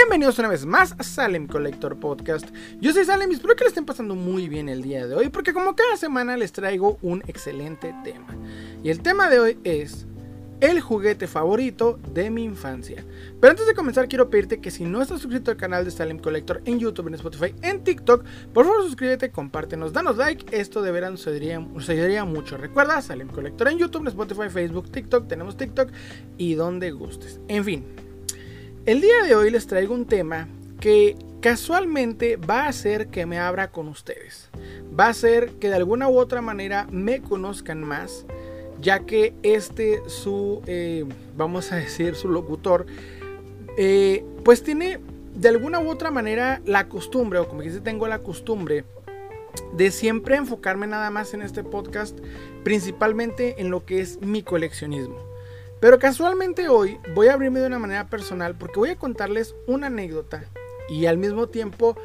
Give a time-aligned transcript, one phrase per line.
[0.00, 2.48] Bienvenidos una vez más a Salem Collector Podcast.
[2.80, 5.28] Yo soy Salem y espero que le estén pasando muy bien el día de hoy
[5.28, 8.34] porque como cada semana les traigo un excelente tema.
[8.82, 10.06] Y el tema de hoy es
[10.60, 13.04] el juguete favorito de mi infancia.
[13.42, 16.18] Pero antes de comenzar quiero pedirte que si no estás suscrito al canal de Salem
[16.18, 18.24] Collector en YouTube, en Spotify, en TikTok,
[18.54, 22.56] por favor suscríbete, compártenos, danos like, esto de veras nos ayudaría, mucho.
[22.56, 25.90] Recuerda, Salem Collector en YouTube, en Spotify, Facebook, TikTok, tenemos TikTok
[26.38, 27.38] y donde gustes.
[27.48, 27.84] En fin,
[28.90, 30.48] el día de hoy les traigo un tema
[30.80, 34.50] que casualmente va a hacer que me abra con ustedes.
[34.98, 38.26] Va a hacer que de alguna u otra manera me conozcan más
[38.80, 41.04] ya que este su, eh,
[41.36, 42.86] vamos a decir, su locutor,
[43.78, 44.98] eh, pues tiene
[45.36, 48.84] de alguna u otra manera la costumbre, o como dice, tengo la costumbre
[49.72, 52.18] de siempre enfocarme nada más en este podcast,
[52.64, 55.29] principalmente en lo que es mi coleccionismo.
[55.80, 59.86] Pero casualmente hoy voy a abrirme de una manera personal porque voy a contarles una
[59.86, 60.44] anécdota
[60.90, 61.96] y al mismo tiempo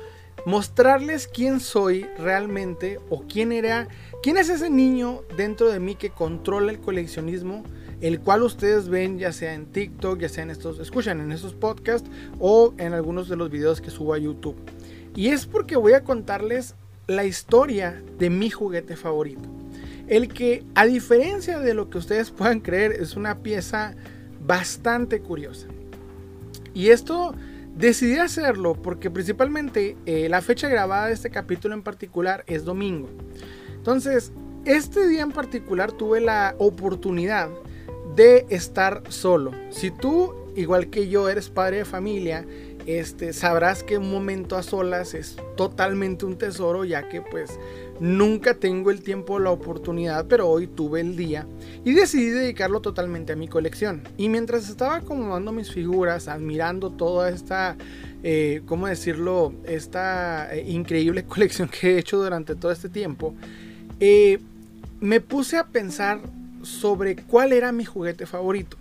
[0.46, 3.90] mostrarles quién soy realmente o quién era,
[4.24, 7.64] quién es ese niño dentro de mí que controla el coleccionismo,
[8.00, 11.54] el cual ustedes ven ya sea en TikTok, ya sea en estos, escuchan en estos
[11.54, 12.10] podcasts
[12.40, 14.58] o en algunos de los videos que subo a YouTube.
[15.16, 16.76] Y es porque voy a contarles
[17.08, 19.55] la historia de mi juguete favorito.
[20.08, 23.96] El que, a diferencia de lo que ustedes puedan creer, es una pieza
[24.40, 25.68] bastante curiosa.
[26.74, 27.34] Y esto
[27.76, 33.10] Decidí hacerlo porque principalmente eh, la fecha grabada de este capítulo en particular es domingo.
[33.76, 34.32] Entonces,
[34.64, 37.50] este día en particular tuve la oportunidad
[38.16, 39.52] de estar solo.
[39.72, 42.46] Si tú, igual que yo, eres padre de familia,
[42.86, 47.58] este, sabrás que un momento a solas es totalmente un tesoro, ya que pues
[48.00, 51.48] Nunca tengo el tiempo o la oportunidad, pero hoy tuve el día
[51.86, 54.02] y decidí dedicarlo totalmente a mi colección.
[54.18, 57.78] Y mientras estaba acomodando mis figuras, admirando toda esta,
[58.22, 63.34] eh, ¿cómo decirlo?, esta eh, increíble colección que he hecho durante todo este tiempo,
[64.02, 64.40] eh,
[65.00, 66.20] me puse a pensar
[66.64, 68.76] sobre cuál era mi juguete favorito.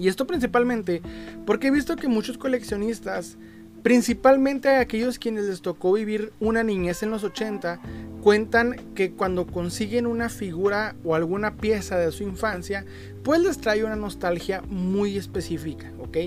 [0.00, 1.02] Y esto principalmente
[1.46, 3.36] porque he visto que muchos coleccionistas
[3.82, 7.80] Principalmente aquellos quienes les tocó vivir una niñez en los 80,
[8.22, 12.84] cuentan que cuando consiguen una figura o alguna pieza de su infancia,
[13.22, 16.18] pues les trae una nostalgia muy específica, ¿ok?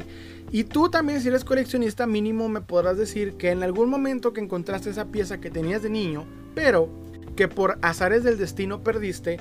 [0.51, 4.41] Y tú también si eres coleccionista mínimo me podrás decir que en algún momento que
[4.41, 6.25] encontraste esa pieza que tenías de niño,
[6.55, 6.89] pero
[7.35, 9.37] que por azares del destino perdiste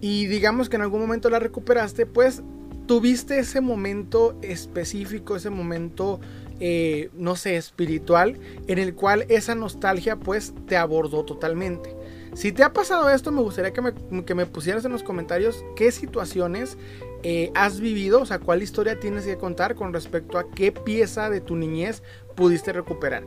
[0.00, 2.42] y digamos que en algún momento la recuperaste, pues
[2.88, 6.18] tuviste ese momento específico, ese momento
[6.58, 11.94] eh, no sé, espiritual, en el cual esa nostalgia pues te abordó totalmente.
[12.34, 16.76] Si te ha pasado esto, me gustaría que me, pusieras en los comentarios qué situaciones
[17.22, 21.30] eh, has vivido, o sea, cuál historia tienes que contar con respecto a qué pieza
[21.30, 22.02] de tu niñez
[22.34, 23.22] pudiste recuperar.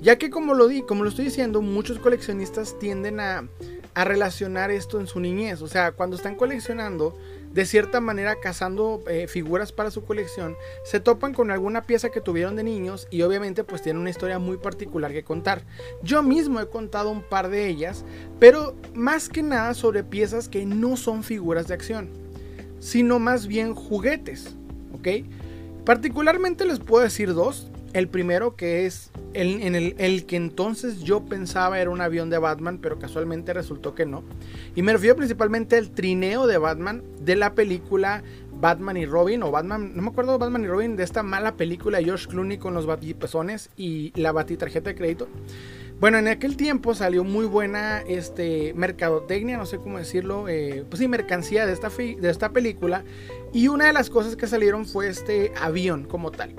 [0.00, 3.48] Ya que como lo di, como lo estoy diciendo, muchos coleccionistas tienden a,
[3.94, 5.60] a relacionar esto en su niñez.
[5.62, 7.16] O sea, cuando están coleccionando,
[7.56, 12.20] de cierta manera cazando eh, figuras para su colección, se topan con alguna pieza que
[12.20, 15.62] tuvieron de niños y obviamente pues tienen una historia muy particular que contar.
[16.02, 18.04] Yo mismo he contado un par de ellas,
[18.38, 22.10] pero más que nada sobre piezas que no son figuras de acción,
[22.78, 24.54] sino más bien juguetes,
[24.92, 25.24] ¿ok?
[25.86, 27.70] Particularmente les puedo decir dos.
[27.96, 32.98] El primero que es el, que entonces yo pensaba era un avión de Batman, pero
[32.98, 34.22] casualmente resultó que no.
[34.74, 38.22] Y me refiero principalmente al trineo de Batman de la película
[38.60, 41.96] Batman y Robin, o Batman, no me acuerdo Batman y Robin, de esta mala película
[41.96, 45.28] de George Clooney con los batipezones y la batitarjeta de crédito.
[45.98, 51.00] Bueno, en aquel tiempo salió muy buena este, mercadotecnia, no sé cómo decirlo, eh, pues
[51.00, 53.04] sí, mercancía de esta, de esta película.
[53.54, 56.54] Y una de las cosas que salieron fue este avión como tal.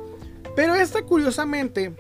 [0.58, 1.94] Pero esta curiosamente,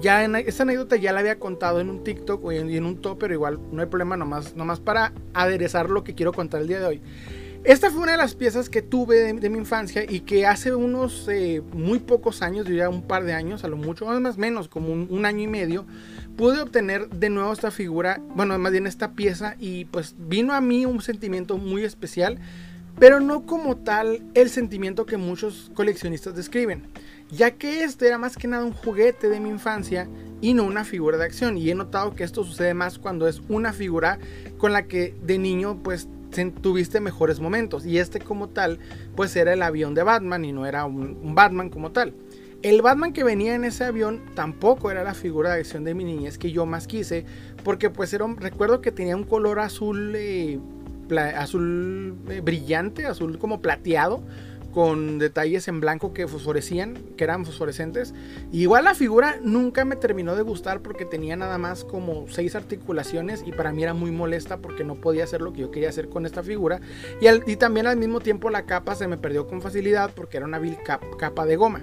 [0.00, 3.18] ya en esta anécdota ya la había contado en un TikTok o en, un top,
[3.20, 6.86] pero igual no hay problema, nomás, para aderezar lo que quiero contar el día de
[6.86, 7.00] hoy.
[7.62, 11.28] Esta fue una de las piezas que tuve de, mi infancia y que hace unos
[11.28, 14.92] eh, muy pocos años, diría un par de años, a lo mucho, más menos, como
[14.92, 15.86] un, año y medio,
[16.36, 20.60] pude obtener de nuevo esta figura, bueno, más bien esta pieza, y pues vino a
[20.60, 22.40] mí un sentimiento muy especial,
[22.98, 26.88] pero no como tal el sentimiento que muchos coleccionistas describen
[27.30, 30.08] ya que este era más que nada un juguete de mi infancia
[30.40, 31.58] y no una figura de acción.
[31.58, 34.18] Y he notado que esto sucede más cuando es una figura
[34.56, 36.08] con la que de niño pues
[36.62, 37.84] tuviste mejores momentos.
[37.84, 38.78] Y este como tal
[39.14, 42.14] pues era el avión de Batman y no era un, Batman como tal.
[42.62, 46.04] El Batman que venía en ese avión tampoco era la figura de acción de mi
[46.04, 47.24] niñez que yo más quise,
[47.62, 50.58] porque pues era recuerdo que tenía un color azul, eh,
[51.36, 54.24] azul eh, brillante, azul como plateado,
[54.72, 58.14] con detalles en blanco que fosforecían, que eran fosforescentes.
[58.52, 63.42] igual la figura nunca me terminó de gustar porque tenía nada más como seis articulaciones
[63.46, 66.08] y para mí era muy molesta porque no podía hacer lo que yo quería hacer
[66.08, 66.80] con esta figura.
[67.20, 70.46] Y, y también al mismo tiempo la capa se me perdió con facilidad porque era
[70.46, 70.78] una vil
[71.18, 71.82] capa de goma.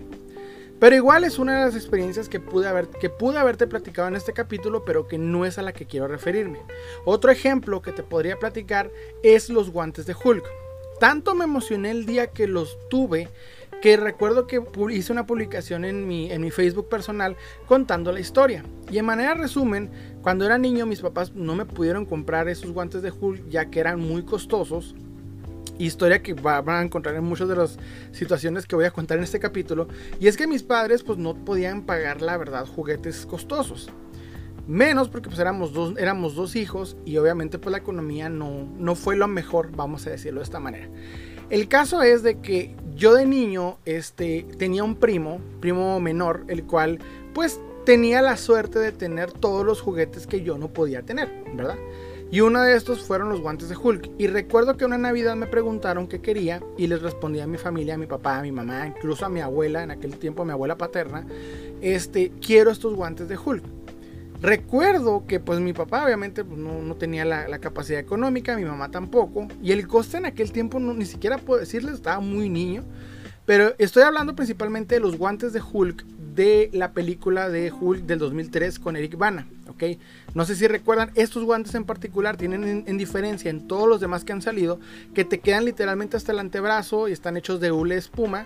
[0.79, 4.15] Pero igual es una de las experiencias que pude, haber, que pude haberte platicado en
[4.15, 6.59] este capítulo, pero que no es a la que quiero referirme.
[7.05, 8.91] Otro ejemplo que te podría platicar
[9.23, 10.45] es los guantes de Hulk.
[11.00, 13.30] Tanto me emocioné el día que los tuve
[13.81, 14.62] que recuerdo que
[14.92, 17.36] hice una publicación en mi, en mi Facebook personal
[17.68, 18.63] contando la historia.
[18.89, 23.01] Y en manera resumen, cuando era niño mis papás no me pudieron comprar esos guantes
[23.01, 24.95] de Hulk ya que eran muy costosos
[25.77, 27.77] historia que van a encontrar en muchas de las
[28.12, 29.88] situaciones que voy a contar en este capítulo.
[30.19, 33.89] Y es que mis padres pues no podían pagar la verdad juguetes costosos.
[34.67, 38.95] Menos porque pues éramos dos, éramos dos hijos y obviamente pues la economía no, no
[38.95, 40.89] fue lo mejor, vamos a decirlo de esta manera.
[41.50, 46.63] El caso es de que yo de niño este, tenía un primo, primo menor, el
[46.63, 47.00] cual
[47.33, 51.77] pues tenía la suerte de tener todos los juguetes que yo no podía tener, ¿verdad?
[52.31, 54.09] Y uno de estos fueron los guantes de Hulk.
[54.18, 57.94] Y recuerdo que una Navidad me preguntaron qué quería y les respondí a mi familia,
[57.94, 60.77] a mi papá, a mi mamá, incluso a mi abuela, en aquel tiempo mi abuela
[60.77, 61.27] paterna,
[61.81, 63.63] este, quiero estos guantes de Hulk.
[64.41, 69.47] Recuerdo que pues mi papá obviamente pues, no, tenía la, capacidad económica, mi mamá tampoco,
[69.61, 72.83] y el coste en aquel tiempo no, ni siquiera puedo decirles, estaba muy niño,
[73.45, 76.05] pero estoy hablando principalmente de los guantes de Hulk
[76.35, 79.47] de la película de Hulk del 2003 con Eric Bana.
[79.69, 79.83] ¿ok?
[80.33, 84.23] No sé si recuerdan, estos guantes en particular tienen en, diferencia en todos los demás
[84.23, 84.79] que han salido,
[85.13, 88.45] que te quedan literalmente hasta el antebrazo y están hechos de hule espuma.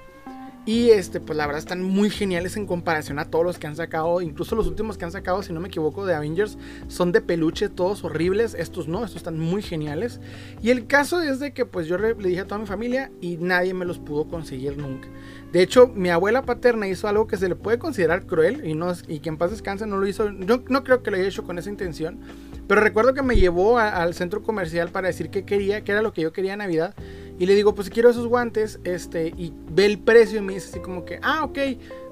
[0.66, 3.76] Y este, pues la verdad están muy geniales en comparación a todos los que han
[3.76, 4.22] sacado.
[4.22, 6.58] Incluso los últimos que han sacado, si no me equivoco, de Avengers,
[6.88, 8.54] son de peluche, todos horribles.
[8.54, 10.20] Estos no, estos están muy geniales.
[10.62, 13.38] Y el caso es de que pues yo le dije a toda mi familia y
[13.38, 15.08] nadie me los pudo conseguir nunca.
[15.52, 18.94] De hecho, mi abuela paterna hizo algo que se le puede considerar cruel y, no,
[19.08, 20.30] y que en paz descanse no lo hizo.
[20.30, 22.20] Yo no creo que lo haya hecho con esa intención.
[22.70, 26.14] Pero recuerdo que me llevó al centro comercial para decir que quería, que era lo
[26.14, 26.94] que yo quería en Navidad.
[27.40, 30.70] Y le digo, pues quiero esos guantes, este, y ve el precio y me dice
[30.70, 31.58] así como que, ah, ok,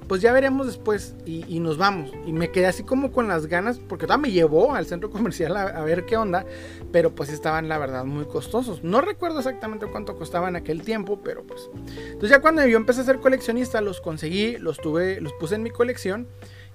[0.08, 2.12] pues ya veremos después y, nos vamos.
[2.26, 5.56] Y me quedé así como con las ganas, porque todavía me llevó al centro comercial
[5.56, 6.44] a, ver qué onda,
[6.92, 8.84] pero pues estaban la verdad muy costosos.
[8.84, 11.70] No recuerdo exactamente cuánto costaban aquel tiempo, pero pues...
[12.00, 15.62] Entonces ya cuando yo empecé a ser coleccionista, los conseguí, los tuve, los puse en
[15.62, 16.28] mi colección.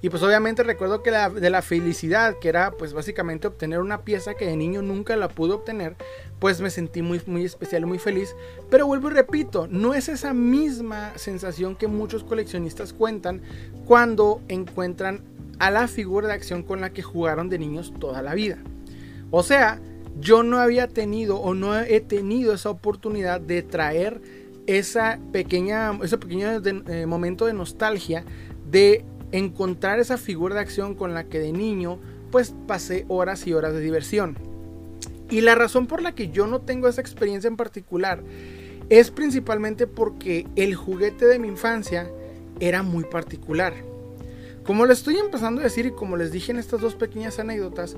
[0.02, 4.34] Y pues obviamente recuerdo que de la felicidad, que era pues básicamente obtener una pieza
[4.34, 5.94] que de niño nunca la pude obtener,
[6.40, 8.34] pues me sentí muy, muy especial y muy feliz.
[8.68, 13.42] Pero vuelvo y repito, no es esa misma sensación que muchos coleccionistas cuentan
[13.86, 15.22] cuando encuentran
[15.60, 18.58] a la figura de acción con la que jugaron de niños toda la vida.
[19.30, 19.80] O sea,
[20.18, 24.20] yo no había tenido o no he tenido esa oportunidad de traer
[24.66, 28.24] esa pequeña, ese pequeño eh, momento de nostalgia
[28.68, 31.98] de encontrar esa figura de acción con la que de niño
[32.30, 34.36] pues pasé horas y horas de diversión.
[35.30, 38.22] Y la razón por la que yo no tengo esa experiencia en particular
[38.90, 42.10] es principalmente porque el juguete de mi infancia
[42.60, 43.72] era muy particular.
[44.64, 47.96] Como le estoy empezando a decir y como les dije en estas dos pequeñas anécdotas,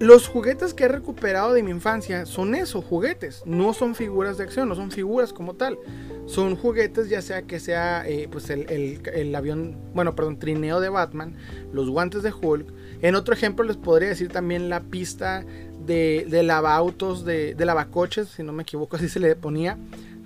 [0.00, 4.44] los juguetes que he recuperado de mi infancia son eso, juguetes, no son figuras de
[4.44, 5.78] acción, no son figuras como tal.
[6.24, 11.36] Son juguetes, ya sea que sea eh, pues el, avión, bueno, perdón, trineo de Batman,
[11.72, 12.72] los guantes de Hulk.
[13.02, 15.44] En otro ejemplo les podría decir también la pista
[15.84, 19.76] de, de lavautos, de, de lavacoches, si no me equivoco, así se le ponía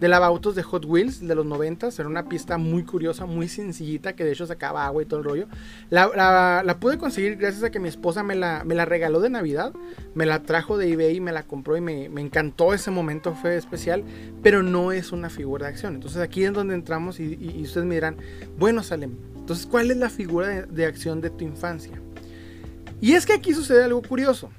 [0.00, 1.88] de lavautos de Hot Wheels de los 90.
[1.98, 5.24] Era una pista muy curiosa, muy sencillita, que de hecho sacaba agua y todo el
[5.24, 5.46] rollo.
[5.90, 9.72] La, pude conseguir gracias a que mi esposa me la, me la, regaló de Navidad.
[10.14, 13.56] Me la trajo de eBay y me la compró y me, encantó ese momento, fue
[13.56, 14.04] especial.
[14.42, 15.94] Pero no es una figura de acción.
[15.94, 18.16] Entonces aquí es donde entramos y, ustedes me dirán,
[18.58, 22.00] bueno Salem, entonces ¿cuál es la figura de acción de tu infancia?
[23.00, 24.50] Y es que aquí sucede algo curioso.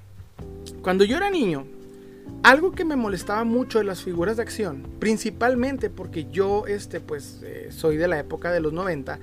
[0.82, 1.66] Cuando yo era niño,
[2.44, 7.42] algo que me molestaba mucho de las figuras de acción, principalmente porque yo este, pues,
[7.44, 9.20] eh, soy de la época de los 90,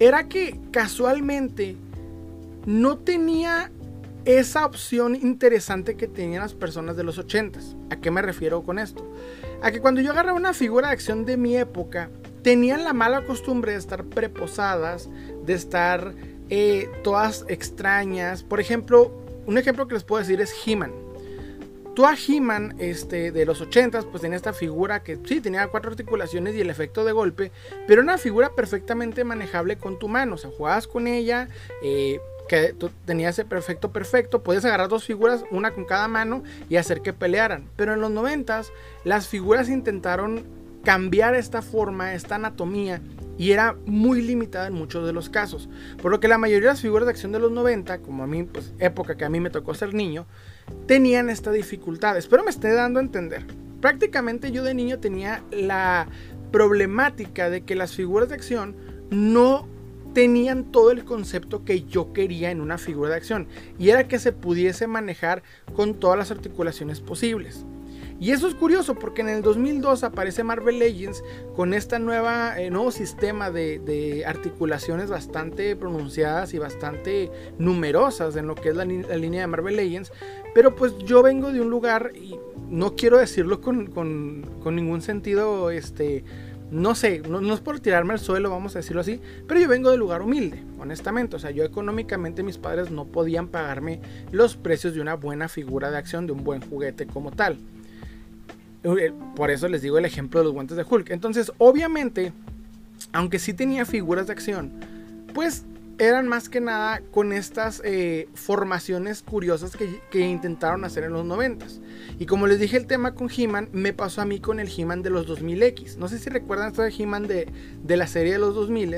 [0.00, 1.76] era que casualmente
[2.66, 3.70] no tenía
[4.24, 7.60] esa opción interesante que tenían las personas de los 80.
[7.90, 9.06] ¿A qué me refiero con esto?
[9.62, 12.10] A que cuando yo agarraba una figura de acción de mi época,
[12.42, 15.08] tenían la mala costumbre de estar preposadas,
[15.44, 16.14] de estar
[16.50, 18.42] eh, todas extrañas.
[18.42, 19.12] Por ejemplo,
[19.46, 21.03] un ejemplo que les puedo decir es He-Man.
[21.94, 25.90] Tú a He-Man este, de los 80s, pues tenía esta figura que sí tenía cuatro
[25.90, 27.52] articulaciones y el efecto de golpe,
[27.86, 30.34] pero una figura perfectamente manejable con tu mano.
[30.34, 31.48] O sea, jugabas con ella,
[31.84, 36.42] eh, que tú tenías ese perfecto perfecto, puedes agarrar dos figuras, una con cada mano
[36.68, 37.68] y hacer que pelearan.
[37.76, 38.70] Pero en los 90s,
[39.04, 40.44] las figuras intentaron
[40.84, 43.00] cambiar esta forma, esta anatomía,
[43.38, 45.68] y era muy limitada en muchos de los casos.
[46.00, 48.26] Por lo que la mayoría de las figuras de acción de los 90, como a
[48.26, 50.26] mí, pues época que a mí me tocó ser niño,
[50.86, 52.16] tenían esta dificultad.
[52.16, 53.44] Espero me esté dando a entender.
[53.80, 56.08] Prácticamente yo de niño tenía la
[56.50, 58.76] problemática de que las figuras de acción
[59.10, 59.68] no
[60.14, 64.18] tenían todo el concepto que yo quería en una figura de acción y era que
[64.18, 65.42] se pudiese manejar
[65.74, 67.66] con todas las articulaciones posibles.
[68.20, 71.22] Y eso es curioso porque en el 2002 aparece Marvel Legends
[71.56, 78.76] con este nuevo sistema de, articulaciones bastante pronunciadas y bastante numerosas en lo que es
[78.76, 80.12] la, línea de Marvel Legends.
[80.54, 82.36] Pero pues yo vengo de un lugar, y
[82.70, 86.24] no quiero decirlo con, con ningún sentido, este,
[86.74, 89.92] no sé, no, es por tirarme al suelo, vamos a decirlo así, pero yo vengo
[89.92, 91.36] de lugar humilde, honestamente.
[91.36, 94.00] O sea, yo económicamente mis padres no podían pagarme
[94.32, 97.58] los precios de una buena figura de acción, de un buen juguete como tal.
[98.84, 101.10] Eh, por eso les digo el ejemplo de los guantes de Hulk.
[101.10, 102.32] Entonces, obviamente,
[103.12, 104.72] aunque sí tenía figuras de acción,
[105.32, 105.64] pues
[105.98, 111.66] eran más que nada con estas eh, formaciones curiosas que, intentaron hacer en los 90
[112.18, 115.02] Y como les dije, el tema con He-Man me pasó a mí con el He-Man
[115.02, 115.96] de los 2000X.
[115.96, 117.48] No sé si recuerdan esto de He-Man de,
[117.82, 118.94] de, la serie de los 2000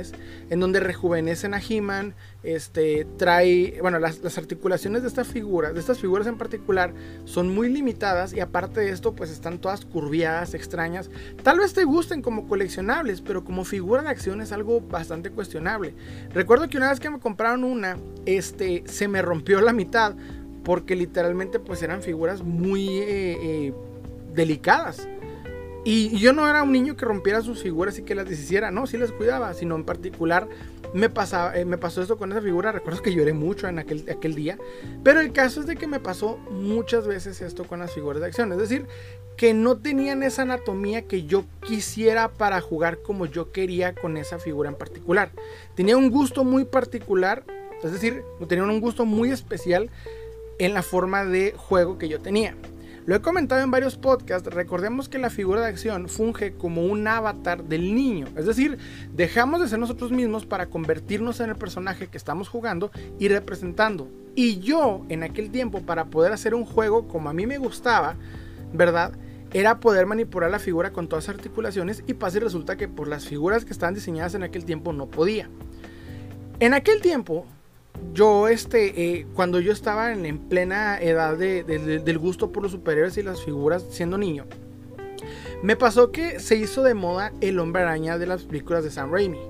[0.50, 2.14] en donde rejuvenecen a He-Man,
[2.46, 7.68] este, trae, bueno, las, articulaciones de esta figura, de estas figuras en particular, son muy
[7.68, 11.10] limitadas y aparte de esto, pues están todas curviadas, extrañas.
[11.42, 15.94] Tal vez te gusten como coleccionables, pero como figura de acción es algo bastante cuestionable.
[16.32, 20.14] Recuerdo que una vez que me compraron una, este, se me rompió la mitad
[20.62, 23.74] porque literalmente pues eran figuras muy eh, eh,
[24.34, 25.08] delicadas.
[25.88, 28.88] Y yo no era un niño que rompiera sus figuras y que las deshiciera, no,
[28.88, 30.48] sí las cuidaba, sino en particular
[30.92, 32.72] me, pasaba, eh, me pasó esto con esa figura.
[32.72, 34.58] Recuerdo que lloré mucho en aquel, aquel día.
[35.02, 38.26] Pero el caso es de que me pasó muchas veces esto con las figuras de
[38.26, 38.52] acción.
[38.52, 38.86] Es decir,
[39.36, 44.38] que no tenían esa anatomía que yo quisiera para jugar como yo quería con esa
[44.38, 45.30] figura en particular.
[45.74, 47.44] Tenía un gusto muy particular,
[47.82, 49.90] es decir, tenía un gusto muy especial
[50.58, 52.56] en la forma de juego que yo tenía.
[53.06, 57.06] Lo he comentado en varios podcasts, recordemos que la figura de acción funge como un
[57.06, 58.78] avatar del niño, es decir,
[59.14, 64.08] dejamos de ser nosotros mismos para convertirnos en el personaje que estamos jugando y representando.
[64.34, 68.16] Y yo en aquel tiempo para poder hacer un juego como a mí me gustaba,
[68.72, 69.12] ¿verdad?
[69.52, 73.06] Era poder manipular la figura con todas las articulaciones y pasa y resulta que por
[73.06, 75.48] las figuras que estaban diseñadas en aquel tiempo no podía.
[76.58, 77.46] En aquel tiempo
[78.12, 83.22] yo, este, eh, cuando yo estaba en, plena edad del gusto por los superhéroes y
[83.22, 84.46] las figuras siendo niño,
[85.62, 89.12] me pasó que se hizo de moda el hombre araña de las películas de Sam
[89.12, 89.40] Raimi.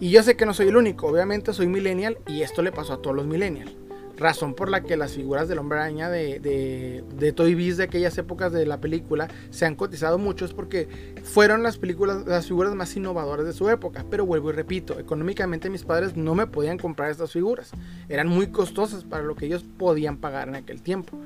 [0.00, 2.94] Y yo sé que no soy el único, obviamente soy millennial y esto le pasó
[2.94, 3.83] a todos los millennials
[4.16, 7.84] razón por la que las figuras del hombre araña de, de, de, Toy Biz de
[7.84, 10.88] aquellas épocas de la película se han cotizado mucho es porque
[11.22, 14.04] fueron las películas las figuras más innovadoras de su época.
[14.10, 17.72] Pero vuelvo y repito económicamente mis padres no me podían comprar estas figuras.
[18.08, 21.18] Eran muy costosas para lo que ellos podían pagar en aquel tiempo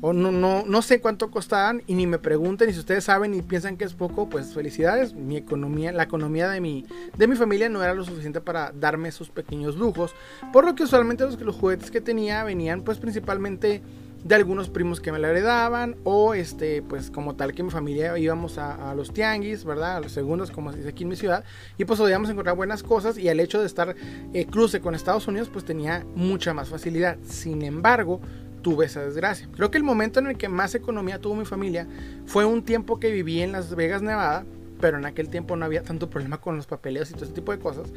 [0.00, 3.34] o no, no, no sé cuánto costaban y ni me pregunten y si ustedes saben
[3.34, 5.14] y piensan que es poco, pues felicidades.
[5.14, 9.08] Mi economía, la economía de mi, de mi familia no era lo suficiente para darme
[9.08, 10.14] esos pequeños lujos.
[10.52, 13.82] Por lo que usualmente los, los juguetes que tenía venían pues principalmente
[14.24, 18.16] de algunos primos que me la heredaban o este pues como tal que mi familia
[18.18, 21.44] íbamos a, los tianguis verdad a los segundos como se dice aquí en mi ciudad
[21.78, 23.94] y pues podíamos encontrar buenas cosas y el hecho de estar
[24.34, 28.20] eh, cruce con Estados Unidos pues tenía mucha más facilidad sin embargo
[28.62, 29.48] tuve esa desgracia.
[29.54, 31.86] Creo que el momento en el que más economía tuvo mi familia
[32.26, 34.44] fue un tiempo que viví en Las Vegas, Nevada,
[34.80, 37.52] pero en aquel tiempo no había tanto problema con los papeleos y todo ese tipo
[37.52, 37.92] de cosas.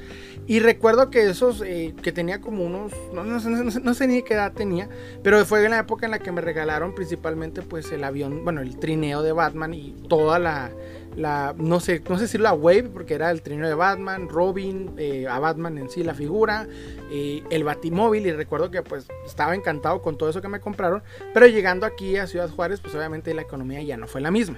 [0.48, 4.90] Y recuerdo que esos, eh, que tenía como unos, no, sé ni qué edad tenía,
[5.24, 8.62] pero fue en la época en la que me regalaron principalmente pues el avión, bueno,
[8.62, 10.72] el trineo de Batman y toda la,
[11.16, 15.28] no sé, no sé si la wave, porque era el trineo de Batman, Robin, eh,
[15.28, 16.68] a Batman en sí la figura,
[17.12, 21.04] eh, el batimóvil y recuerdo que pues estaba encantado con todo eso que me compraron,
[21.34, 24.58] pero llegando aquí a Ciudad Juárez pues obviamente la economía ya no fue la misma.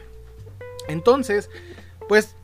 [0.87, 1.49] Entonces,
[2.07, 2.35] pues,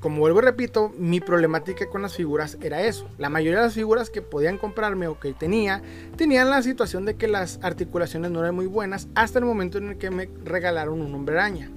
[0.00, 3.08] como vuelvo y repito, mi problemática con las figuras era eso.
[3.16, 5.80] La mayoría de las figuras que podían comprarme o que tenía,
[6.16, 9.90] tenían la situación de que las articulaciones no eran muy buenas hasta el momento en
[9.90, 11.70] el que me regalaron un hombre araña.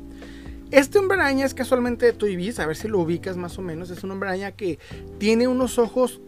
[0.71, 3.61] Este hombre araña es casualmente de Toy Biz, a ver si lo ubicas más o
[3.61, 3.89] menos.
[3.89, 4.79] Es un hombre araña que
[5.17, 6.19] tiene unos ojos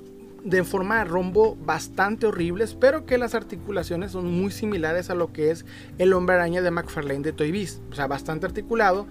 [0.45, 5.33] de forma de rombo bastante horribles, pero que las articulaciones son muy similares a lo
[5.33, 5.65] que es
[5.97, 7.81] el hombre araña de McFarlane de Toy Biz.
[7.91, 9.07] O sea, bastante articulado,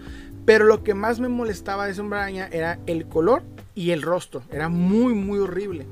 [0.46, 3.42] pero lo que más me molestaba de ese hombre araña era el color
[3.74, 4.42] y el rostro.
[4.50, 5.84] Era muy, muy horrible.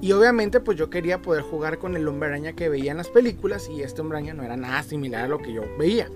[0.00, 3.08] Y obviamente pues yo quería poder jugar con el hombre araña que veía en las
[3.08, 6.08] películas y este hombre araña no era nada similar a lo que yo veía.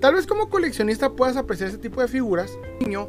[0.00, 2.58] Tal vez como coleccionista puedas apreciar ese tipo de figuras.
[2.80, 3.08] Niño,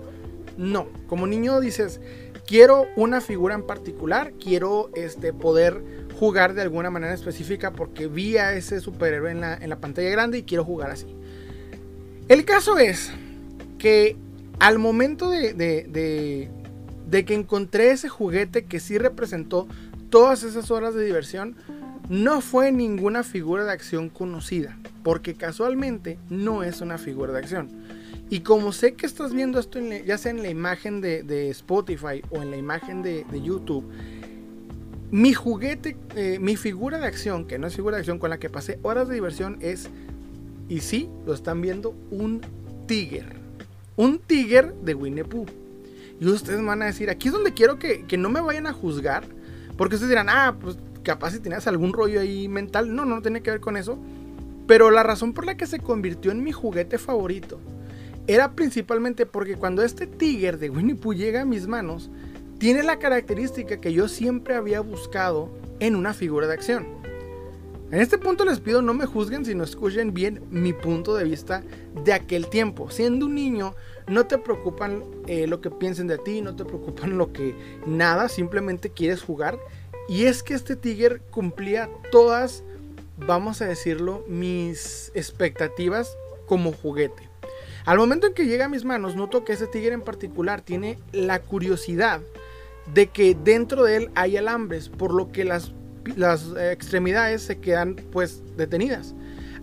[0.57, 1.99] No, como niño dices,
[2.47, 5.83] quiero una figura en particular, quiero este, poder
[6.17, 10.09] jugar de alguna manera específica porque vi a ese superhéroe en la, en la pantalla
[10.09, 11.07] grande y quiero jugar así.
[12.27, 13.11] El caso es
[13.77, 14.15] que
[14.59, 16.49] al momento de, de,
[17.05, 19.67] de, que encontré ese juguete que sí representó
[20.09, 21.55] todas esas horas de diversión,
[22.09, 27.69] no fue ninguna figura de acción conocida, porque casualmente no es una figura de acción.
[28.31, 32.41] Y como sé que estás viendo esto ya sea en la imagen de, Spotify o
[32.41, 33.85] en la imagen de, YouTube,
[35.11, 38.39] mi juguete, eh, mi figura de acción, que no es figura de acción con la
[38.39, 39.89] que pasé horas de diversión, es,
[40.69, 42.41] y sí, lo están viendo, un
[42.87, 43.35] Tiger.
[43.97, 45.45] Un Tiger de Winnie Pooh.
[46.19, 48.73] Y ustedes van a decir, aquí es donde quiero que, que no me vayan a
[48.73, 49.23] juzgar,
[49.77, 52.93] porque ustedes dirán, ah, pues capaz si tenías algún rollo ahí mental.
[52.93, 53.99] No, no, tiene que ver con eso.
[54.67, 57.59] Pero la razón por la que se convirtió en mi juguete favorito
[58.27, 62.09] era principalmente porque cuando este Tiger de Winnie Pooh llega a mis manos,
[62.57, 66.87] tiene la característica que yo siempre había buscado en una figura de acción.
[67.91, 71.63] En este punto les pido no me juzguen, sino escuchen bien mi punto de vista
[72.03, 72.89] de aquel tiempo.
[72.89, 73.75] Siendo un niño,
[74.07, 77.55] no te preocupan eh, lo que piensen de ti, no te preocupan lo que
[77.85, 79.59] nada, simplemente quieres jugar
[80.07, 82.63] y es que este Tiger cumplía todas,
[83.17, 87.29] vamos a decirlo, mis expectativas como juguete.
[87.85, 90.97] Al momento en que llega a mis manos, noto que ese Tiger en particular tiene
[91.11, 92.21] la curiosidad
[92.93, 95.71] de que dentro de él hay alambres, por lo que las,
[96.15, 99.13] las extremidades se quedan pues detenidas.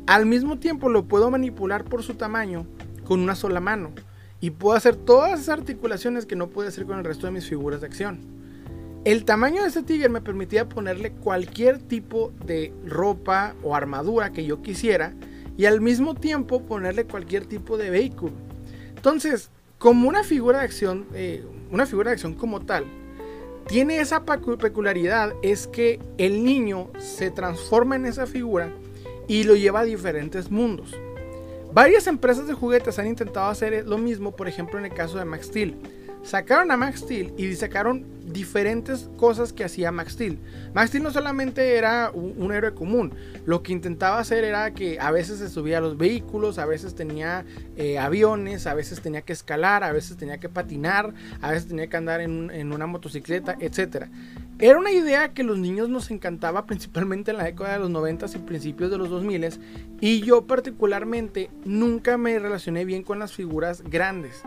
[0.07, 2.67] Al mismo tiempo lo puedo manipular por su tamaño
[3.05, 3.93] con una sola mano
[4.41, 7.49] y puedo hacer todas esas articulaciones que no puedo hacer con el resto de mis
[7.49, 8.42] figuras de acción.
[9.05, 14.45] El tamaño de ese tigre me permitía ponerle cualquier tipo de ropa o armadura que
[14.45, 15.13] yo quisiera
[15.57, 18.33] y al mismo tiempo ponerle cualquier tipo de vehículo.
[18.95, 22.85] Entonces, como una figura de acción, eh, una figura de acción como tal,
[23.67, 28.73] tiene esa peculiaridad es que el niño se transforma en esa figura
[29.27, 30.95] y lo lleva a diferentes mundos.
[31.75, 35.25] Varias empresas de juguetes han intentado hacer lo mismo, por ejemplo en el caso de
[35.25, 35.77] Max Steel.
[36.23, 40.39] Sacaron a Max Steel y sacaron diferentes cosas que hacía Max Steel.
[40.75, 43.15] Max Steel no solamente era un, héroe común,
[43.47, 46.95] lo que intentaba hacer era que a veces se subía a los vehículos, a veces
[46.95, 47.45] tenía
[47.77, 51.89] eh, aviones, a veces tenía que escalar, a veces tenía que patinar, a veces tenía
[51.89, 54.07] que andar en, una motocicleta, etc.
[54.59, 58.27] Era una idea que los niños nos encantaba principalmente en la década de los 90
[58.35, 59.33] y principios de los 2000
[60.01, 64.43] y yo particularmente nunca me relacioné bien con las figuras grandes.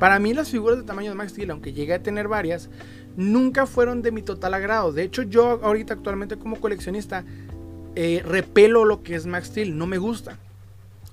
[0.00, 2.70] Para mí las figuras de tamaño de Max Steel, aunque llegué a tener varias,
[3.16, 4.92] nunca fueron de mi total agrado.
[4.92, 7.24] De hecho, yo ahorita actualmente como coleccionista
[7.96, 10.38] eh, repelo lo que es Max Steel, no me gusta.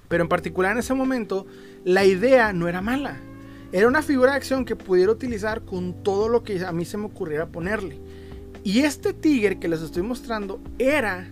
[0.07, 1.45] Pero en particular en ese momento,
[1.83, 3.17] la idea no era mala.
[3.71, 6.97] Era una figura de acción que pudiera utilizar con todo lo que a mí se
[6.97, 7.99] me ocurriera ponerle.
[8.63, 11.27] Y este Tiger que les estoy mostrando era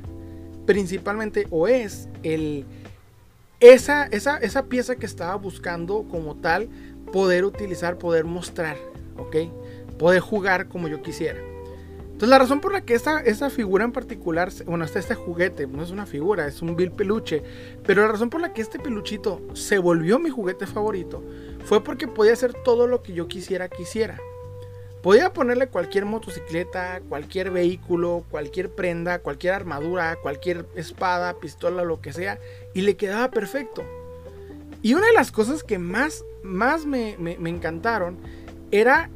[0.65, 2.65] principalmente o es el,
[3.59, 6.69] esa, esa, esa pieza que estaba buscando como tal
[7.13, 8.77] poder utilizar, poder mostrar,
[9.17, 9.35] ¿ok?
[9.97, 11.39] Poder jugar como yo quisiera.
[12.05, 15.83] Entonces la razón por la que esta, figura en particular, bueno, está este juguete, no
[15.83, 17.43] es una figura, es un vil peluche,
[17.85, 21.21] pero la razón por la que este peluchito se volvió mi juguete favorito
[21.65, 24.17] fue porque podía hacer todo lo que yo quisiera quisiera.
[25.05, 32.11] Podía ponerle cualquier motocicleta, cualquier vehículo, cualquier prenda, cualquier armadura, cualquier espada, pistola, lo que
[32.11, 32.39] sea,
[32.73, 33.83] y le quedaba perfecto.
[34.81, 38.17] Y una de las cosas que más, más me, encantaron
[38.71, 39.09] era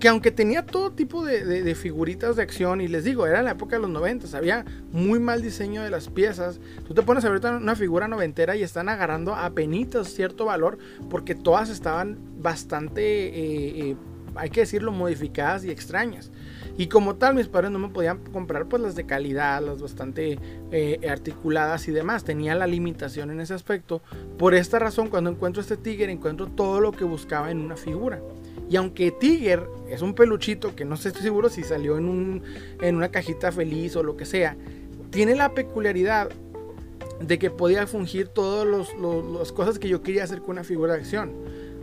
[0.00, 3.76] que aunque tenía todo tipo de, figuritas de acción, y les digo, era la época
[3.76, 6.60] de los 90, había muy mal diseño de las piezas.
[6.86, 10.78] Tú te pones a ver una figura noventera y están agarrando a penitas cierto valor
[11.10, 13.96] porque todas estaban bastante, eh, eh,
[14.36, 16.30] hay que decirlo, modificadas y extrañas.
[16.76, 20.38] Y como tal, mis padres no me podían comprar pues las de calidad, las bastante
[20.70, 22.22] eh, articuladas y demás.
[22.22, 24.00] Tenía la limitación en ese aspecto.
[24.38, 28.20] Por esta razón, cuando encuentro este Tiger, encuentro todo lo que buscaba en una figura.
[28.70, 32.42] Y aunque Tiger es un peluchito que no estoy seguro si salió en, un,
[32.80, 34.56] en una cajita feliz o lo que sea,
[35.10, 36.28] tiene la peculiaridad
[37.20, 41.00] de que podía fungir todas las cosas que yo quería hacer con una figura de
[41.00, 41.32] acción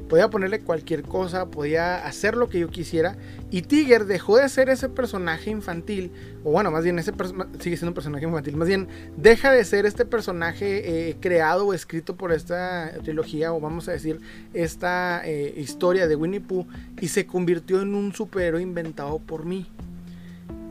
[0.08, 3.16] podía ponerle cualquier cosa, podía hacer lo que yo quisiera.
[3.52, 6.12] Y Tiger dejó de ser ese personaje infantil,
[6.44, 7.12] o bueno, más bien ese
[7.60, 8.88] sigue siendo un personaje infantil, más bien
[9.18, 13.92] deja de ser este personaje eh, creado o escrito por esta trilogía, o vamos a
[13.92, 14.20] decir,
[14.54, 16.68] esta eh, historia de Winnie Pooh,
[17.00, 19.68] y se convirtió en un superhéroe inventado por mí.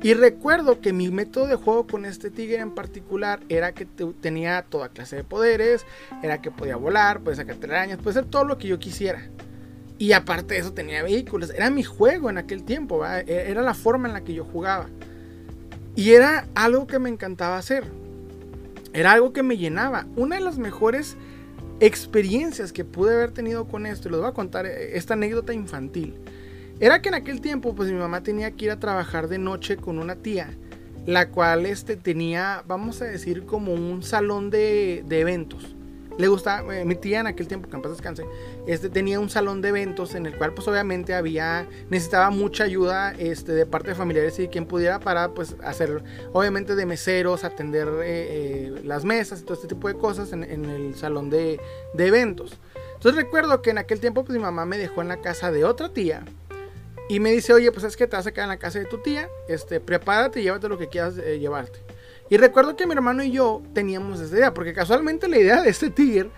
[0.04, 3.86] Y recuerdo que mi método de juego con este tigre en particular era que
[4.20, 5.86] tenía toda clase de poderes,
[6.22, 9.30] era que podía volar, podía sacar telarañas, podía hacer todo lo que yo quisiera.
[9.96, 11.48] Y aparte de eso tenía vehículos.
[11.48, 13.02] Era mi juego en aquel tiempo.
[13.06, 14.90] E-, era la forma en la que yo jugaba.
[15.96, 17.84] Y era algo que me encantaba hacer.
[18.92, 20.06] Era algo que me llenaba.
[20.16, 21.16] Una de las mejores
[21.80, 25.54] experiencias que pude haber tenido con esto, y les voy a contar eh, esta anécdota
[25.54, 26.18] infantil,
[26.84, 29.76] era que en aquel tiempo pues mi mamá tenía que ir a trabajar de noche
[29.76, 30.50] con una tía,
[31.06, 35.74] la cual este, tenía, vamos a decir, como un salón de, de eventos
[36.16, 38.24] le gustaba, eh, mi tía en aquel tiempo, que en paz descanse,
[38.66, 43.12] este, tenía un salón de eventos en el cual pues obviamente había, necesitaba mucha ayuda
[43.18, 47.88] este, de parte de familiares y quien pudiera para pues hacer, obviamente de meseros, atender
[47.88, 51.60] eh, eh, las mesas y todo este tipo de cosas en, el salón de,
[51.94, 52.58] de, eventos.
[52.94, 55.64] Entonces recuerdo que en aquel tiempo pues mi mamá me dejó en la casa de
[55.64, 56.24] otra tía
[57.08, 58.86] y me dice, oye pues es que te vas a quedar en la casa de
[58.86, 61.78] tu tía, este, prepárate y llévate lo que quieras llevarte.
[62.30, 65.68] Y recuerdo que mi hermano y yo teníamos esa idea, porque casualmente la idea de
[65.68, 66.30] este tigre,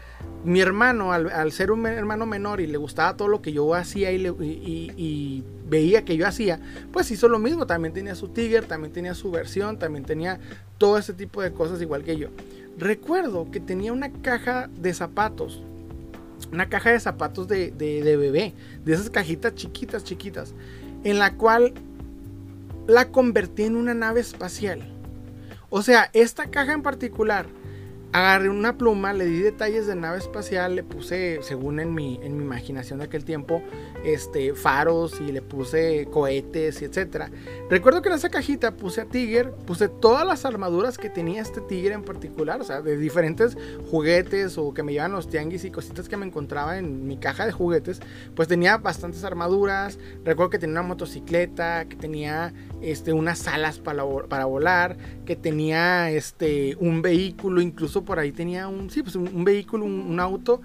[0.44, 4.10] mi hermano, al, ser un hermano menor y le gustaba todo lo que yo hacía
[4.12, 6.60] y, veía que yo hacía,
[6.92, 7.66] pues hizo lo mismo.
[7.66, 10.40] También tenía su tigre, también tenía su versión, también tenía
[10.78, 12.28] todo ese tipo de cosas igual que yo.
[12.78, 15.62] Recuerdo que tenía una caja de zapatos,
[16.52, 18.54] una caja de zapatos de, de bebé,
[18.84, 20.54] de esas cajitas chiquitas, chiquitas,
[21.04, 21.74] en la cual
[22.86, 24.92] la convertí en una nave espacial.
[25.70, 27.46] O sea, esta caja en particular
[28.16, 32.38] agarré una pluma, le di detalles de nave espacial, le puse, según en mi, en
[32.38, 33.62] mi imaginación de aquel tiempo,
[34.04, 37.30] este, faros y le puse cohetes y etcétera.
[37.68, 41.60] Recuerdo que en esa cajita puse a Tiger, puse todas las armaduras que tenía este
[41.60, 43.58] Tiger en particular, o sea, de diferentes
[43.90, 47.44] juguetes o que me llevan los tianguis y cositas que me encontraba en mi caja
[47.44, 48.00] de juguetes,
[48.34, 49.98] pues tenía bastantes armaduras.
[50.24, 56.10] Recuerdo que tenía una motocicleta, que tenía este, unas alas para, para volar, que tenía
[56.10, 60.62] este, un vehículo, incluso por ahí tenía un, sí, pues un, vehículo, un, auto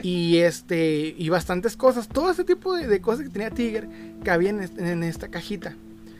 [0.00, 3.88] y este y bastantes cosas, todo ese tipo de, cosas que tenía Tiger
[4.22, 5.74] cabían en, esta cajita.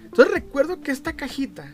[0.05, 1.73] Entonces recuerdo que esta cajita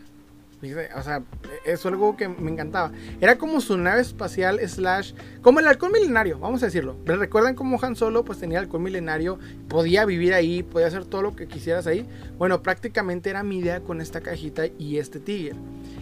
[0.95, 1.23] o sea,
[1.65, 2.91] es algo que me encantaba.
[3.21, 5.13] Era como su nave espacial slash...
[5.41, 6.97] Como el halcón milenario, vamos a decirlo.
[7.05, 9.39] ¿Recuerdan cómo Han Solo pues tenía el halcón milenario?
[9.69, 12.05] Podía vivir ahí, podía hacer todo lo que quisieras ahí.
[12.37, 15.55] Bueno, prácticamente era mi idea con esta cajita y este tigre.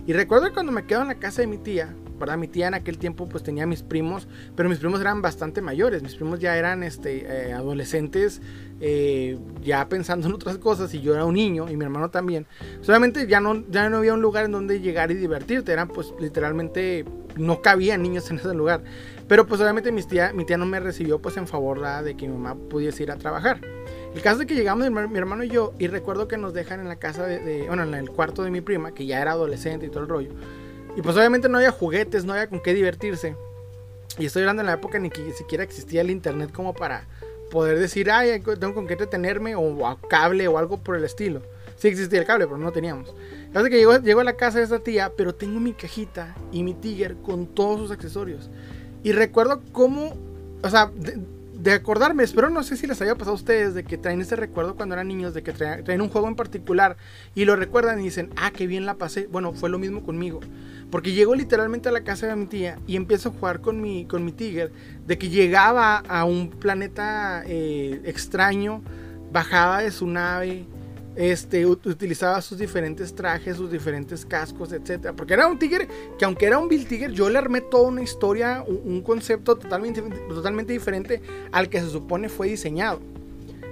[0.08, 2.38] Y recuerdo cuando me quedo en la casa de mi tía, ¿verdad?
[2.38, 6.04] Mi tía en aquel tiempo pues tenía mis primos, pero mis primos eran bastante mayores.
[6.04, 8.42] Mis primos ya eran este, eh, adolescentes
[8.80, 12.46] eh, ya pensando en otras cosas y yo era un niño y mi hermano también,
[12.82, 16.14] solamente ya no, ya no había un lugar en donde llegar y divertirte, eran pues
[16.20, 17.04] literalmente
[17.38, 18.82] no cabía niños en ese lugar.
[19.28, 22.28] Pero pues obviamente mi tía, mi tía no me recibió pues en favor de que
[22.28, 23.60] mi mamá pudiese ir a trabajar.
[24.14, 26.88] El caso es que llegamos mi, hermano y yo y recuerdo que nos dejan en
[26.88, 29.90] la casa de, bueno, en el cuarto de mi prima, que ya era adolescente y
[29.90, 30.30] todo el rollo.
[30.98, 33.36] Y pues obviamente no había juguetes, no había con qué divertirse.
[34.18, 37.06] Y estoy hablando en la época ni que siquiera existía el internet como para
[37.52, 41.44] poder decir, ay, tengo con qué entretenerme o a cable o algo por el estilo.
[41.78, 43.14] Sí existía el cable, pero no teníamos.
[43.54, 46.74] Así que llego, a la casa de esta tía, pero tengo mi cajita y mi
[46.74, 48.50] Tiger con todos sus accesorios.
[49.04, 50.18] Y recuerdo cómo,
[50.64, 50.92] o sea,
[51.72, 54.76] acordarme, espero no sé si les haya pasado a ustedes de que traen ese recuerdo
[54.76, 56.98] cuando eran niños, de que traen, traen un juego en particular
[57.36, 59.28] y lo recuerdan y dicen, ah, qué bien la pasé.
[59.28, 60.40] Bueno, fue lo mismo conmigo.
[60.90, 64.06] Porque llego literalmente a la casa de mi tía y empiezo a jugar con mi,
[64.06, 64.72] con mi Tiger.
[65.06, 68.82] De que llegaba a un planeta eh, extraño,
[69.32, 70.66] bajaba de su nave,
[71.18, 75.14] este, utilizaba sus diferentes trajes, sus diferentes cascos, etc.
[75.16, 78.04] Porque era un Tiger que aunque era un Bill Tiger, yo le armé toda una
[78.04, 83.02] historia, un, concepto totalmente, totalmente diferente al que se supone fue diseñado.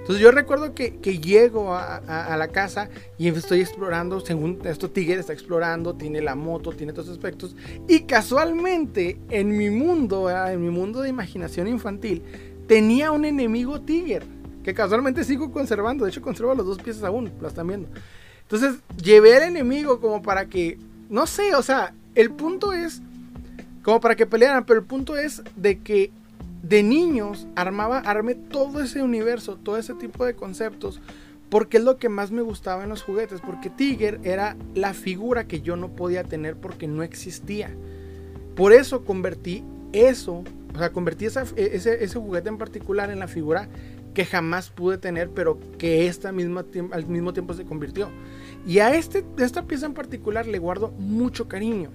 [0.06, 5.18] Entonces yo recuerdo que, que llego a, la casa y estoy explorando, según esto Tigre
[5.18, 7.56] está explorando, tiene la moto, tiene todos aspectos.
[7.88, 12.22] Y casualmente en mi mundo, en mi mundo de imaginación infantil,
[12.68, 14.24] tenía un enemigo Tiger,
[14.66, 17.88] que casualmente sigo conservando, de hecho conservo los dos piezas aún, lo están viendo.
[18.42, 20.76] Entonces llevé al enemigo como para que,
[21.08, 23.00] no sé, o sea, el punto es,
[23.84, 26.10] como para que pelearan, pero el punto es de que
[26.64, 31.00] de niños armaba, armé todo ese universo, todo ese tipo de conceptos,
[31.48, 35.46] porque es lo que más me gustaba en los juguetes, porque Tiger era la figura
[35.46, 37.70] que yo no podía tener porque no existía.
[38.56, 40.42] Por eso convertí eso,
[40.74, 43.68] o sea, convertí ese, ese, juguete en particular en la figura
[44.16, 48.08] que jamás pude tener, pero que esta misma, al mismo tiempo se convirtió.
[48.66, 51.90] Y a este, esta pieza en particular le guardo mucho cariño.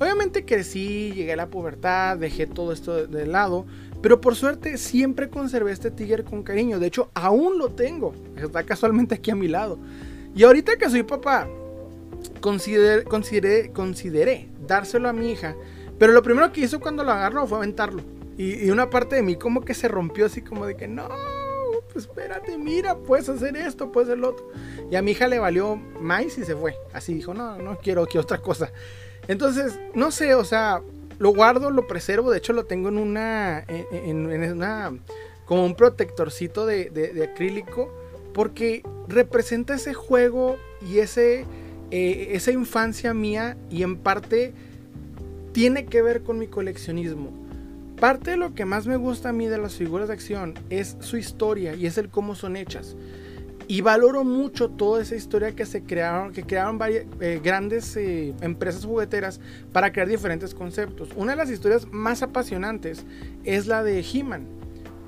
[0.00, 3.66] Obviamente crecí, llegué a la pubertad, dejé todo esto de lado,
[4.00, 6.78] pero por suerte siempre conservé este tigre con cariño.
[6.78, 8.14] De hecho, aún lo tengo.
[8.38, 9.78] Está casualmente aquí a mi lado.
[10.34, 11.48] Y ahorita que soy papá,
[12.40, 15.54] consideré, consideré, dárselo a mi hija.
[15.98, 18.02] Pero lo primero que hizo cuando lo agarró fue aventarlo.
[18.38, 21.08] Y, una parte de mí como que se rompió así como de que no,
[21.96, 24.46] espérate, mira, puedes hacer esto, puedes hacer lo otro.
[24.90, 26.76] Y a mi hija le valió más y se fue.
[26.92, 28.70] Así dijo, no, no quiero que otra cosa.
[29.26, 30.82] Entonces, no sé, o sea,
[31.18, 32.30] lo guardo, lo preservo.
[32.30, 34.92] De hecho, lo tengo en una, en, una,
[35.44, 37.92] como un protectorcito de, de, acrílico.
[38.32, 41.44] Porque representa ese juego y ese,
[41.90, 43.56] eh, esa infancia mía.
[43.70, 44.52] Y en parte
[45.52, 47.47] tiene que ver con mi coleccionismo.
[48.00, 50.96] Parte de lo que más me gusta a mí de las figuras de acción es
[51.00, 52.96] su historia y es el cómo son hechas.
[53.66, 58.34] Y valoro mucho toda esa historia que se crearon, que crearon varias, eh, grandes eh,
[58.40, 59.40] empresas jugueteras
[59.72, 61.08] para crear diferentes conceptos.
[61.16, 63.04] Una de las historias más apasionantes
[63.44, 64.46] es la de He-Man.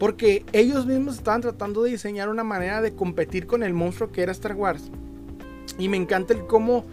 [0.00, 4.22] Porque ellos mismos estaban tratando de diseñar una manera de competir con el monstruo que
[4.22, 4.90] era Star Wars.
[5.78, 6.84] Y me encanta el cómo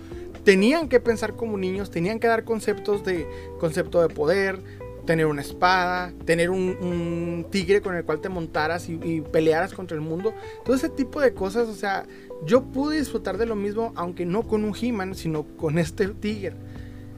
[0.48, 3.28] tenían que pensar como niños, tenían que dar conceptos de
[3.60, 4.62] concepto de poder,
[5.08, 10.02] tener una espada, tener un, tigre con el cual te montaras y, pelearas contra el
[10.02, 10.36] mundo.
[10.64, 12.06] Todo ese tipo de cosas, o sea,
[12.46, 16.54] yo pude disfrutar de lo mismo, aunque no con un He-Man, sino con este tigre.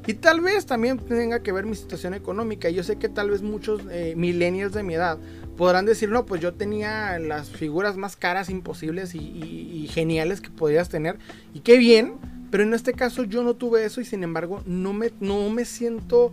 [0.07, 2.69] Y tal vez también tenga que ver mi situación económica.
[2.69, 5.19] Yo sé que tal vez muchos eh, millennials de mi edad
[5.57, 10.89] podrán decir, no, pues yo tenía las figuras más caras imposibles y, geniales que podrías
[10.89, 11.17] tener.
[11.53, 12.13] Y qué bien,
[12.49, 15.65] pero en este caso yo no tuve eso y sin embargo no me, no me
[15.65, 16.31] siento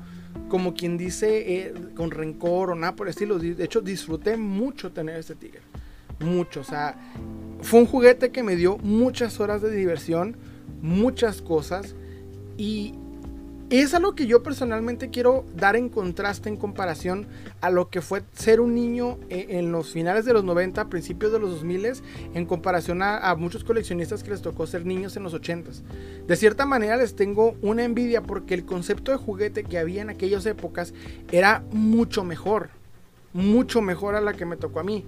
[0.49, 3.39] como quien dice, eh, con rencor o nada por el estilo.
[3.39, 5.61] De hecho, disfruté mucho tener este tigre.
[6.21, 6.61] Mucho.
[6.61, 6.97] O sea,
[7.63, 10.37] fue un juguete que me dio muchas horas de diversión,
[10.81, 11.95] muchas cosas.
[12.57, 12.95] Y
[13.71, 17.27] es algo que yo personalmente quiero dar en contraste en comparación
[17.61, 21.33] a lo que fue ser un niño eh, en los finales de los 90, principios
[21.33, 21.95] de los 2000,
[22.35, 25.71] en comparación a, muchos coleccionistas que les tocó ser niños en los 80.
[26.27, 30.11] De cierta manera les tengo una envidia porque el concepto de juguete que había en
[30.11, 30.95] aquellas épocas
[31.33, 32.71] era mucho mejor,
[33.33, 35.05] mucho mejor a la que me tocó a mí.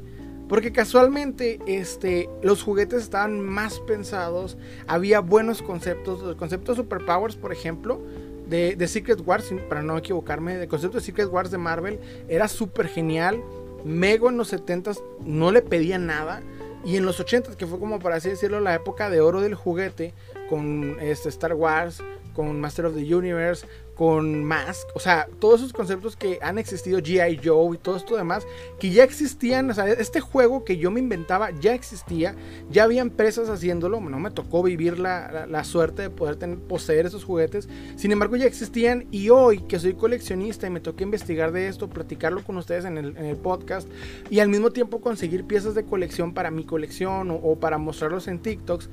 [0.49, 7.37] Porque casualmente este, los juguetes estaban más pensados, había buenos conceptos, el concepto de Superpowers,
[7.37, 8.01] por ejemplo,
[8.49, 12.89] de, Secret Wars, para no equivocarme, el concepto de Secret Wars de Marvel era súper
[12.89, 13.43] genial.
[13.85, 16.43] Mego en los 70s no le pedía nada.
[16.85, 19.55] Y en los 80s, que fue como para así decirlo, la época de oro del
[19.55, 20.15] juguete,
[20.49, 22.03] con este Star Wars,
[22.35, 23.67] con Master of the Universe,
[23.99, 27.41] con Mask, o sea, todos esos conceptos que han existido, G.I.
[27.43, 28.47] Joe y todo esto demás,
[28.79, 32.37] que ya existían, o sea, este juego que yo me inventaba ya existía,
[32.71, 37.25] ya había empresas haciéndolo, no me tocó vivir la, suerte de poder tener, poseer esos
[37.25, 41.67] juguetes, sin embargo ya existían y hoy que soy coleccionista y me toca investigar de
[41.67, 43.89] esto, platicarlo con ustedes en el, podcast
[44.31, 48.29] y al mismo tiempo conseguir piezas de colección para mi colección o, o para mostrarlos
[48.29, 48.91] en TikToks,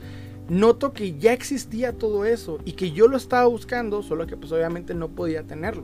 [0.50, 4.52] noto que ya existía todo eso y que yo lo estaba buscando, solo que pues
[4.52, 5.84] obviamente no podía tenerlo.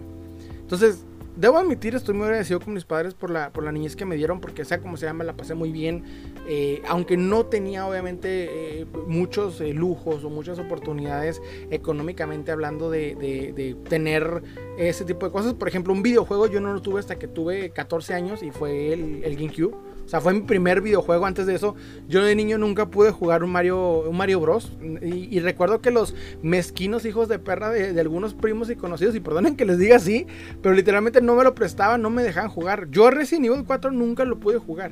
[0.61, 1.03] Entonces,
[1.35, 4.15] debo admitir, estoy muy agradecido con mis padres por la, por la niñez que me
[4.15, 6.03] dieron, porque sea como sea, me la pasé muy bien.
[6.47, 13.15] Eh, aunque no tenía obviamente eh, muchos eh, lujos o muchas oportunidades económicamente hablando de,
[13.15, 14.43] de, tener
[14.77, 15.53] ese tipo de cosas.
[15.53, 18.93] Por ejemplo, un videojuego yo no lo tuve hasta que tuve 14 años y fue
[18.93, 19.75] el, el GameCube.
[20.05, 21.25] O sea, fue mi primer videojuego.
[21.25, 21.75] Antes de eso,
[22.07, 24.71] yo de niño nunca pude jugar un Mario, un Mario Bros.
[25.01, 29.55] Y, recuerdo que los mezquinos hijos de perra de, algunos primos y conocidos, y perdonen
[29.55, 30.27] que les diga así,
[30.61, 32.89] pero literalmente no me lo prestaban, no me dejaban jugar.
[32.89, 34.91] Yo Resident Evil 4 nunca lo pude jugar.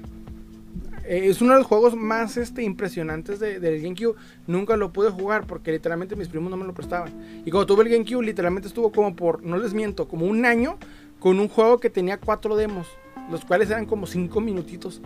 [1.06, 4.16] Eh, es uno de los juegos más este, impresionantes del GameCube.
[4.46, 7.12] Nunca lo pude jugar porque literalmente mis primos no me lo prestaban.
[7.46, 10.78] Y cuando tuve el GameCube, literalmente estuvo como por, no les miento, como un año
[11.20, 12.88] con un juego que tenía cuatro demos
[13.30, 15.02] los cuales eran como 5 minutitos.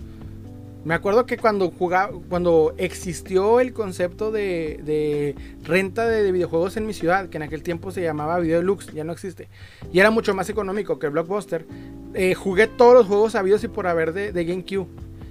[0.86, 6.94] Me acuerdo que cuando jugaba, cuando existió el concepto de, renta de, videojuegos en mi
[6.94, 9.48] ciudad, que en aquel tiempo se llamaba Video Deluxe, ya no existe,
[9.94, 11.66] y era mucho más económico que Blockbuster,
[12.14, 14.88] eh, jugué todos los juegos habidos y por haber de, de GameCube.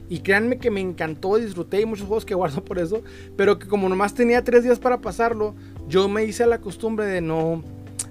[0.09, 3.03] Y créanme que me encantó, disfruté y muchos juegos que guardo por eso,
[3.37, 5.55] pero que como nomás tenía tres días para pasarlo,
[5.87, 7.63] yo me hice la costumbre de no,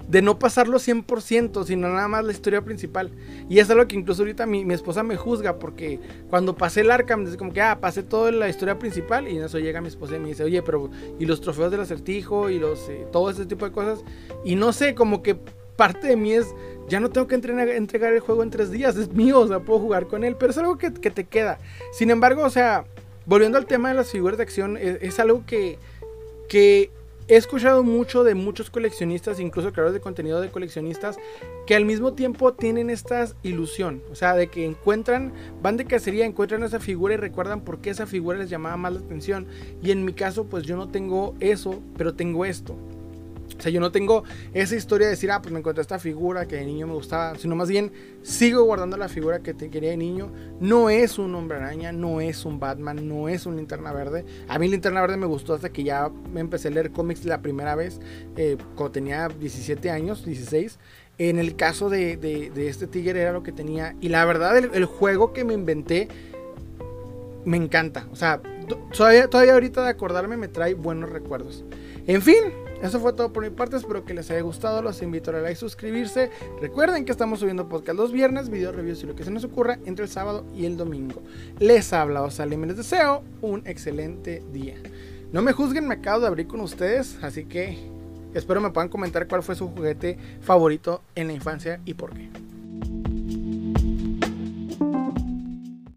[0.08, 3.10] de no pasarlo 100%, sino nada más la historia principal.
[3.48, 7.24] Y es algo que incluso ahorita mi, esposa me juzga, porque cuando pasé el Arkham,
[7.24, 10.16] dice como que, ah, pasé toda la historia principal, y en eso llega mi esposa
[10.16, 13.46] y me dice, oye, pero, y los trofeos del acertijo, y los, eh, todo ese
[13.46, 14.04] tipo de cosas.
[14.44, 15.36] Y no sé, como que
[15.76, 16.54] parte de mí es,
[16.88, 19.60] ya no tengo que entregar, entregar el juego en tres días, es mío, o sea,
[19.60, 21.58] puedo jugar con él, pero es algo que, te queda.
[21.92, 22.84] Sin embargo, o sea,
[23.26, 25.78] volviendo al tema de las figuras de acción, es, es algo que,
[26.48, 26.90] que
[27.28, 31.16] he escuchado mucho de muchos coleccionistas, incluso creadores de contenido de coleccionistas,
[31.66, 35.32] que al mismo tiempo tienen esta ilusión, o sea, de que encuentran,
[35.62, 38.92] van de cacería, encuentran esa figura y recuerdan por qué esa figura les llamaba más
[38.94, 39.46] la atención.
[39.82, 42.76] Y en mi caso, pues yo no tengo eso, pero tengo esto.
[43.58, 46.46] O sea, yo no tengo esa historia de decir, ah, pues me encontré esta figura
[46.46, 49.90] que de niño me gustaba, sino más bien sigo guardando la figura que te quería
[49.90, 50.32] de niño.
[50.60, 54.24] No es un hombre araña, no es un Batman, no es un linterna verde.
[54.48, 57.42] A mí linterna verde me gustó hasta que ya me empecé a leer cómics la
[57.42, 58.00] primera vez,
[58.36, 60.78] eh, cuando tenía 17 años, 16.
[61.18, 63.94] En el caso de, este Tigre era lo que tenía.
[64.00, 66.08] Y la verdad, el, juego que me inventé
[67.44, 68.08] me encanta.
[68.10, 68.40] O sea,
[68.96, 71.64] todavía, todavía ahorita de acordarme me trae buenos recuerdos.
[72.06, 72.42] En fin,
[72.82, 75.54] eso fue todo por mi parte, espero que les haya gustado, los invito a like
[75.54, 76.30] suscribirse.
[76.60, 79.78] Recuerden que estamos subiendo podcast los viernes, video reviews y lo que se nos ocurra
[79.86, 81.22] entre el sábado y el domingo.
[81.60, 84.74] Les habla Osalim y les deseo un excelente día.
[85.30, 87.78] No me juzguen, me acabo de abrir con ustedes, así que
[88.34, 92.30] espero me puedan comentar cuál fue su juguete favorito en la infancia y por qué.